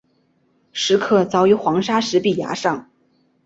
[0.73, 2.89] 石刻凿于黄砂石崖壁上。